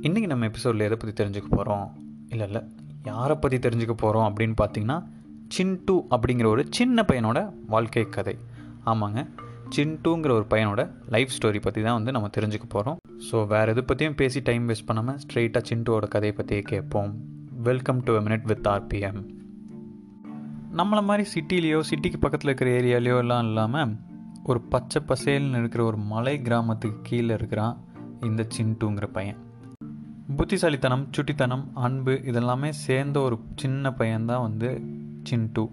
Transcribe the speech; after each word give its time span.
இன்றைக்கி 0.00 0.26
நம்ம 0.26 0.44
எபிசோடில் 0.44 0.80
எதை 0.80 0.96
பற்றி 0.96 1.24
தெரிஞ்சுக்க 1.24 1.44
போகிறோம் 1.50 1.92
இல்லை 2.28 2.46
இல்லை. 2.46 2.62
யாரை 3.04 3.36
பற்றி 3.36 3.56
தெரிஞ்சுக்க 3.56 3.92
போகிறோம் 3.92 4.34
அப்படின்னு 4.34 4.54
பார்த்தீங்கன்னா 4.62 5.06
சின்ட்டு 5.58 6.00
அப்படிங்கிற 6.10 6.46
ஒரு 6.46 6.66
சின்ன 6.70 7.02
பையனோட 7.02 7.52
வாழ்க்கை 7.66 8.08
கதை. 8.08 8.36
ஆமாங்க. 8.84 9.28
சின்ட்டுங்கிற 9.76 10.30
ஒரு 10.30 10.46
பையனோட 10.50 10.90
லைஃப் 11.08 11.28
ஸ்டோரி 11.38 11.60
பற்றி 11.60 11.82
தான் 11.82 11.92
வந்து 11.92 12.12
நம்ம 12.12 12.28
தெரிஞ்சுக்க 12.36 12.68
போகிறோம் 12.68 12.96
ஸோ 13.30 13.46
வேறு 13.46 13.70
எது 13.70 13.84
பற்றியும் 13.84 14.14
பேசி 14.14 14.40
டைம் 14.40 14.68
வேஸ்ட் 14.68 14.86
பண்ணாமல் 14.86 15.16
ஸ்ட்ரெயிட்டாக 15.16 15.64
சின்ட்டுவோட 15.70 16.08
கதையை 16.08 16.36
பற்றியே 16.36 16.60
கேட்போம். 16.60 17.14
Welcome 17.50 18.00
to 18.00 18.18
minute 18.18 18.44
with 18.44 18.66
RPM 18.66 19.22
நம்மளை 20.72 21.04
மாதிரி 21.04 21.28
சிட்டிலேயோ 21.34 21.80
சிட்டிக்கு 21.90 22.20
பக்கத்தில் 22.20 22.54
இருக்கிற 22.54 22.70
ஏரியாலேயோ 22.70 23.18
எல்லாம் 23.18 23.46
இல்லாமல் 23.46 23.96
ஒரு 24.48 24.60
பச்சை 24.60 25.02
பசேல்னு 25.08 25.58
இருக்கிற 25.58 25.84
ஒரு 25.84 25.96
மலை 25.96 26.42
கிராமத்துக்கு 26.42 26.98
கீழே 27.02 27.34
இருக்கிறான் 27.34 27.78
இந்த 28.20 28.46
சின்ட்டுங்கிற 28.56 29.06
பையன். 29.12 29.36
புத்திசாலித்தனம் 30.36 31.08
சுட்டித்தனம் 31.10 31.64
அன்பு 31.74 32.12
இதெல்லாமே 32.12 32.68
சேர்ந்த 32.68 33.20
ஒரு 33.20 33.38
சின்ன 33.56 33.90
பையன்தான் 33.90 34.40
வந்து 34.40 34.80
சின்ட்டு 35.30 35.64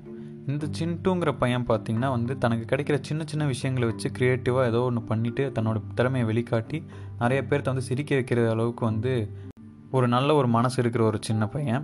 இந்த 0.48 0.70
சின்ட்டுங்கிற 0.80 1.38
பையன் 1.38 1.66
பார்த்திங்கன்னா 1.68 2.10
வந்து 2.10 2.38
தனக்கு 2.38 2.76
கிடைக்கிற 2.76 2.98
சின்ன 3.02 3.24
சின்ன 3.26 3.46
விஷயங்களை 3.46 3.90
வச்சு 3.90 4.10
க்ரியேட்டிவாக 4.10 4.66
ஏதோ 4.66 4.82
ஒன்று 4.82 5.16
பண்ணிவிட்டு 5.16 5.52
தன்னோட 5.60 5.82
திறமையை 5.96 6.30
வெளிக்காட்டி 6.30 6.84
நிறைய 7.20 7.44
பேர்த்த 7.50 7.64
வந்து 7.64 7.82
சிரிக்க 7.82 8.16
வைக்கிற 8.16 8.50
அளவுக்கு 8.50 8.86
வந்து 8.86 9.30
ஒரு 9.92 10.08
நல்ல 10.08 10.34
ஒரு 10.34 10.48
மனசு 10.48 10.82
இருக்கிற 10.82 11.06
ஒரு 11.06 11.18
சின்ன 11.22 11.48
பையன். 11.48 11.84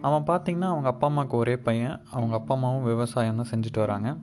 அவன் 0.00 0.22
பார்த்திங்கன்னா 0.22 0.70
அவங்க 0.72 0.88
அப்பா 0.88 1.06
அம்மாவுக்கு 1.06 1.36
ஒரே 1.36 1.56
பையன். 1.56 2.00
அவங்க 2.10 2.34
அப்பா 2.36 2.54
அம்மாவும் 2.54 2.84
விவசாயம் 2.84 3.36
தான் 3.36 3.46
செஞ்சுட்டு 3.50 3.78
வராங்க. 3.78 4.16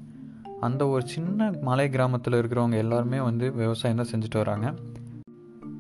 அந்த 0.62 0.88
ஒரு 0.88 1.08
சின்ன 1.08 1.54
மலை 1.62 1.90
கிராமத்தில் 1.90 2.34
இருக்கிறவங்க 2.34 2.72
எல்லாருமே 2.72 3.20
வந்து 3.20 3.54
விவசாயம் 3.54 3.98
தான் 3.98 4.08
செஞ்சுட்டு 4.12 4.38
வராங்க. 4.38 4.74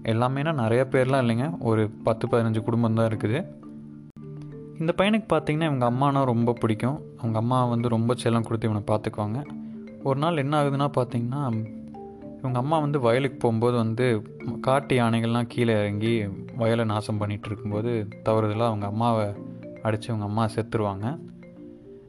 எல்லாமேனா 0.03 0.53
நிறைய 0.53 0.87
பேர்லாம் 0.91 1.23
இல்லைங்க. 1.23 1.57
ஒரு 1.59 1.89
பத்து 1.89 2.27
பதினஞ்சு 2.27 2.61
குடும்பம் 2.63 2.93
தான் 2.93 3.09
இருக்குது. 3.11 3.45
இந்த 4.79 4.93
பையனுக்கு 4.97 5.27
பார்த்தீங்கன்னா 5.35 5.69
இவங்க 5.71 5.91
அம்மானா 5.91 6.23
ரொம்ப 6.25 6.53
பிடிக்கும். 6.53 7.01
அவங்க 7.17 7.37
அம்மா 7.37 7.65
வந்து 7.65 7.89
ரொம்ப 7.89 8.13
செல்லம் 8.23 8.43
கொடுத்து 8.43 8.69
இவனை 8.69 8.83
பார்த்துக்குவாங்க 8.87 9.41
ஒரு 10.03 10.19
நாள் 10.19 10.37
என்ன 10.37 10.63
ஆகுதுன்னா 10.63 10.89
பார்த்தீங்கன்னா 10.97 11.41
இவங்க 12.39 12.59
அம்மா 12.59 12.79
வந்து 12.79 12.99
வயலுக்கு 12.99 13.37
போகும்போது 13.37 13.77
வந்து 13.77 14.23
காட்டு 14.61 14.99
யானைகள்லாம் 14.99 15.47
கீழே 15.47 15.73
இறங்கி 15.73 16.25
வயலை 16.57 16.85
நாசம் 16.85 17.21
பண்ணிகிட்டு 17.21 17.45
இருக்கும்போது 17.45 18.07
தவறுதலாக 18.25 18.71
அவங்க 18.71 18.85
அம்மாவை 18.85 19.25
அடித்து 19.81 20.13
அவங்க 20.13 20.25
அம்மா 20.25 20.45
செத்துருவாங்க. 20.45 21.19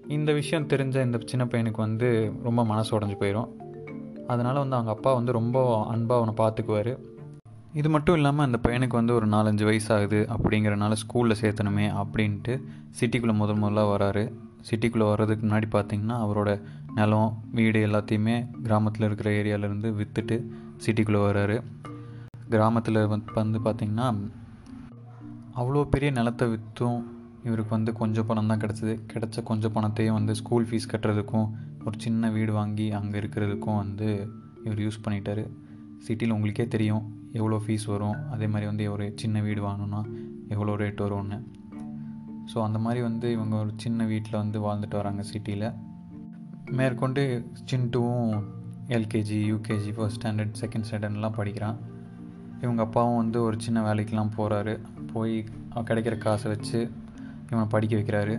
இந்த 0.09 0.33
விஷயம் 0.33 0.67
தெரிஞ்ச 0.67 1.05
இந்த 1.05 1.19
சின்ன 1.25 1.45
பையனுக்கு 1.45 1.77
வந்து 1.77 2.33
ரொம்ப 2.43 2.65
மனசு 2.65 2.99
உடஞ்சி 2.99 3.17
போயிடும் 3.21 3.49
அதனால் 4.27 4.57
வந்து 4.57 4.75
அவங்க 4.75 4.91
அப்பா 4.91 5.13
வந்து 5.13 5.33
ரொம்ப 5.33 5.87
அன்பாக 5.87 6.27
அவனை 6.27 6.35
பார்த்துக்குவார் 6.35 6.99
இது 7.73 7.89
மட்டும் 7.89 8.15
இல்லாமல் 8.15 8.45
அந்த 8.45 8.59
பையனுக்கு 8.63 8.89
வந்து 8.89 9.15
ஒரு 9.15 9.27
நாலஞ்சு 9.27 9.67
வயசாகுது 9.67 10.37
அப்படிங்கிறனால 10.37 10.93
ஸ்கூலில் 10.93 11.35
சேர்த்தணுமே 11.41 11.95
அப்படின்ட்டு 11.95 12.63
சிட்டிக்குள்ளே 13.01 13.35
முதல் 13.35 13.57
முதலாக 13.57 13.97
வராரு. 13.97 14.33
சிட்டிக்குள்ளே 14.71 15.09
வர்றதுக்கு 15.09 15.47
முன்னாடி 15.47 15.63
பார்த்திங்கன்னா 15.73 16.27
அவரோட 16.27 16.63
நிலம் 16.95 17.43
வீடு 17.53 17.87
எல்லாத்தையுமே 17.87 18.49
கிராமத்தில் 18.63 19.07
இருக்கிற 19.07 19.31
ஏரியாவிலேருந்து 19.31 19.93
விற்றுட்டு 19.95 20.49
சிட்டிக்குள்ளே 20.87 21.21
வர்றாரு 21.21 21.63
கிராமத்தில் 22.49 23.07
வந்து 23.07 23.33
வந்து 23.35 23.59
பார்த்திங்கன்னா 23.59 24.29
அவ்வளோ 25.57 25.85
பெரிய 25.85 26.11
நிலத்தை 26.11 26.49
விற்றும் 26.49 27.18
இவருக்கு 27.47 27.73
வந்து 27.77 27.91
கொஞ்சம் 28.01 28.27
பணம் 28.29 28.51
தான் 28.51 28.63
கிடச்சிது. 28.63 28.95
கிடச்ச 29.13 29.43
கொஞ்சம் 29.51 29.75
பணத்தையும் 29.77 30.17
வந்து 30.19 30.35
ஸ்கூல் 30.41 30.67
ஃபீஸ் 30.69 30.91
கட்டுறதுக்கும் 30.93 31.49
ஒரு 31.87 31.97
சின்ன 32.05 32.31
வீடு 32.37 32.53
வாங்கி 32.53 32.87
அங்கே 32.99 33.17
இருக்கிறதுக்கும் 33.21 33.79
வந்து 33.83 34.09
இவர் 34.65 34.83
யூஸ் 34.87 35.05
பண்ணிட்டார். 35.05 35.45
சிட்டியில் 36.07 36.35
உங்களுக்கே 36.37 36.67
தெரியும் 36.75 37.05
எவ்வளோ 37.39 37.57
ஃபீஸ் 37.65 37.87
வரும். 37.93 38.19
அதே 38.35 38.47
மாதிரி 38.53 38.67
வந்து 38.71 38.85
ஒரு 38.95 39.07
சின்ன 39.23 39.41
வீடு 39.47 39.61
வாங்கணுன்னா 39.69 40.03
எவ்வளோ 40.55 40.75
ரேட் 40.83 41.05
வரும்னு. 41.07 41.39
ஸோ 42.51 42.59
அந்த 42.67 42.79
மாதிரி 42.85 43.01
வந்து 43.09 43.29
இவங்க 43.37 43.55
ஒரு 43.57 43.73
சின்ன 43.77 44.05
வீட்டில் 44.13 44.41
வந்து 44.43 44.59
வாழ்ந்துட்டு 44.67 44.97
வராங்க 45.01 45.23
சிட்டியில் 45.33 45.67
மேற்கொண்டு 46.79 47.23
சின்ட்டுவும் 47.71 48.33
LKG 48.97 49.39
UKG 49.53 49.91
first 49.97 50.19
standard 50.19 50.55
second 50.61 50.87
ஸ்டாண்டர்ட்லாம் 50.89 51.39
படிக்கிறான். 51.39 51.79
இவங்க 52.63 52.83
அப்பாவும் 52.83 53.21
வந்து 53.23 53.39
ஒரு 53.43 53.57
சின்ன 53.61 53.79
வேலைக்கெலாம் 53.89 54.33
போகிறாரு 54.37 54.75
போய் 55.13 55.35
கிடைக்கிற 55.89 56.15
காசை 56.19 56.49
வச்சு 56.55 56.81
இவனை 57.51 57.67
படிக்க 57.69 57.97
வைக்கிறாரு. 57.97 58.35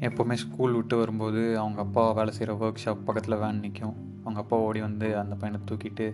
எப்போவுமே 0.00 0.32
ஸ்கூல் 0.32 0.72
விட்டு 0.72 0.96
வரும்போது 0.96 1.58
அவங்க 1.58 1.80
அப்பா 1.80 2.12
வேலை 2.12 2.32
செய்கிற 2.32 2.52
ஒர்க் 2.60 2.82
ஷாப் 2.84 3.04
பக்கத்தில் 3.04 3.38
வேன் 3.38 3.58
நிற்கும் 3.58 3.96
அவங்க 4.22 4.40
அப்பா 4.40 4.56
ஓடி 4.56 4.80
வந்து 4.80 5.08
அந்த 5.18 5.34
பையனை 5.34 5.60
தூக்கிட்டு 5.70 6.06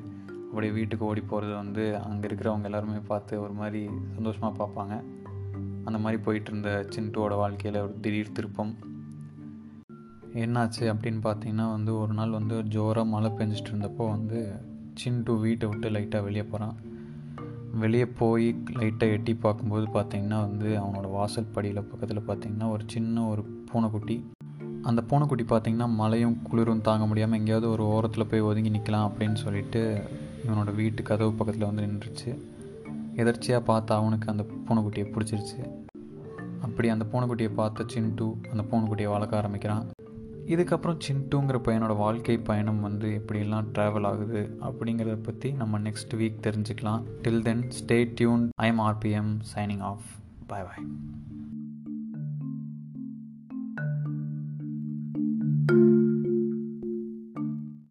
அப்படியே 0.48 0.72
வீட்டுக்கு 0.72 1.04
ஓடி 1.04 1.20
போகிறது 1.20 1.54
வந்து 1.54 1.84
அங்கே 1.96 2.28
இருக்கிறவங்க 2.28 2.62
எல்லாருமே 2.62 2.98
பார்த்து 3.06 3.40
ஒரு 3.42 3.52
மாதிரி 3.52 3.80
சந்தோஷமாக 4.14 4.52
பார்ப்பாங்க. 4.60 4.94
அந்த 5.84 5.98
மாதிரி 5.98 6.22
போயிட்டு 6.22 6.50
இருந்த 6.50 6.70
சின்ட்டுவோட 6.94 7.34
வாழ்க்கையில் 7.36 7.80
ஒரு 7.82 7.94
திடீர் 8.00 8.32
திருப்பம். 8.32 8.72
என்னாச்சு 10.44 10.84
அப்படின்னு 10.92 11.20
பார்த்தீங்கன்னா 11.26 11.66
வந்து 11.70 11.92
ஒரு 11.98 12.12
நாள் 12.12 12.30
வந்து 12.30 12.56
ஜோராக 12.62 13.04
மழை 13.04 13.30
பெஞ்சிட்டு 13.30 13.70
இருந்தப்போ 13.72 14.04
வந்து 14.10 14.40
சின்ட்டு 15.04 15.40
வீட்டை 15.40 15.68
விட்டு 15.68 15.90
லைட்டாக 15.90 16.22
வெளியே 16.22 16.44
போகிறான் 16.44 16.76
வெளியே 17.78 18.06
போய் 18.06 18.46
லைட்டாக 18.72 19.14
எட்டி 19.16 19.34
பார்க்கும்போது 19.34 19.86
பார்த்திங்கன்னா 19.86 20.38
வந்து 20.40 20.68
அவனோட 20.80 21.10
வாசல் 21.10 21.52
படியில் 21.52 21.82
பக்கத்தில் 21.82 22.26
பார்த்திங்கன்னா 22.28 22.70
ஒரு 22.70 22.84
சின்ன 22.86 23.24
ஒரு 23.26 23.42
பூனைக்குட்டி. 23.70 24.16
அந்த 24.82 25.02
பூனைக்குட்டி 25.02 25.44
பார்த்திங்கன்னா 25.44 25.88
மழையும் 25.94 26.42
குளிரும் 26.42 26.80
தாங்க 26.80 27.06
முடியாமல் 27.06 27.38
எங்கேயாவது 27.38 27.70
ஒரு 27.70 27.84
ஓரத்தில் 27.86 28.26
போய் 28.26 28.40
ஒதுங்கி 28.40 28.70
நிற்கலாம் 28.70 29.08
அப்படின்னு 29.08 29.34
சொல்லிட்டு 29.34 30.02
இவனோட 30.46 30.74
வீட்டு 30.74 31.02
கதவு 31.02 31.32
பக்கத்தில் 31.32 31.66
வந்து 31.66 31.82
நின்றுச்சு. 31.82 32.30
எதர்ச்சியாக 33.16 33.64
பார்த்து 33.64 33.94
அவனுக்கு 33.94 34.30
அந்த 34.30 34.46
பூனைக்குட்டியை 34.68 35.08
பிடிச்சிருச்சு. 35.08 35.60
அப்படி 36.62 36.88
அந்த 36.88 37.06
பூனைக்குட்டியை 37.12 37.54
பார்த்த 37.54 37.86
சின்ட்டு 37.94 38.26
அந்த 38.52 38.64
பூனைக்குட்டியை 38.70 39.10
வளர்க்க 39.10 39.36
ஆரம்பிக்கிறான். 39.36 39.86
இதுக்கப்புறம் 40.46 40.98
சின்ட்டுங்கிற 41.08 41.58
பையனோட 41.64 41.96
வாழ்க்கை 41.96 42.38
பயணம் 42.38 42.80
வந்து 42.80 43.22
எப்படியெல்லாம் 43.22 43.66
ட்ராவல் 43.74 44.06
ஆகுது 44.06 44.58
அப்படிங்கிறத 44.60 45.22
பற்றி 45.22 45.52
நம்ம 45.52 45.78
நெக்ஸ்ட் 45.78 46.14
வீக் 46.14 46.42
தெரிஞ்சுக்கலாம். 46.42 47.02
Till 47.22 47.42
then 47.42 47.68
stay 47.80 48.12
tuned 48.14 48.50
I'm 48.62 48.82
RPM 48.88 49.32
signing 49.54 49.80
off 49.80 50.02
bye 50.46 50.62
bye 50.62 50.86
thank 55.68 55.80
you 55.80 56.05